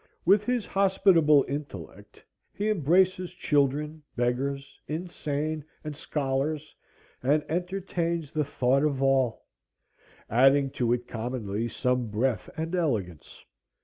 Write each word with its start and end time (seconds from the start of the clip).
With 0.25 0.45
his 0.45 0.65
hospitable 0.65 1.45
intellect 1.47 2.25
he 2.51 2.71
embraces 2.71 3.35
children, 3.35 4.01
beggars, 4.15 4.79
insane, 4.87 5.63
and 5.83 5.95
scholars, 5.95 6.73
and 7.21 7.45
entertains 7.47 8.31
the 8.31 8.43
thought 8.43 8.81
of 8.83 9.03
all, 9.03 9.45
adding 10.27 10.71
to 10.71 10.91
it 10.91 11.07
commonly 11.07 11.67
some 11.67 12.07
breadth 12.07 12.49
and 12.57 12.73
elegance. 12.73 13.45